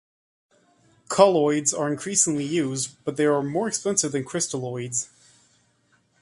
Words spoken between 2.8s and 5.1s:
but they are more expensive than crystalloids.